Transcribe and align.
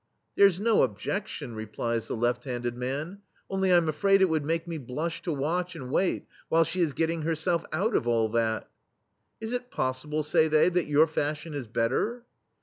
"There 0.35 0.47
*s 0.47 0.57
no 0.57 0.77
obje6tion/* 0.77 1.55
replies 1.55 2.07
the 2.07 2.15
left 2.15 2.45
handed 2.45 2.75
man, 2.75 3.19
"only 3.51 3.71
I'm 3.71 3.87
afraid 3.87 4.19
it 4.23 4.29
would 4.29 4.43
make 4.43 4.67
me 4.67 4.79
blush 4.79 5.21
to 5.21 5.31
watch 5.31 5.75
and 5.75 5.91
wait 5.91 6.25
while 6.49 6.63
she 6.63 6.81
is 6.81 6.93
getting 6.93 7.21
herself 7.21 7.63
out 7.71 7.95
of 7.95 8.07
all 8.07 8.27
that." 8.29 8.67
"Is 9.39 9.53
it 9.53 9.69
possible," 9.69 10.23
say 10.23 10.47
they, 10.47 10.69
"that 10.69 10.87
your 10.87 11.05
fashion 11.05 11.53
is 11.53 11.67
better?" 11.67 12.25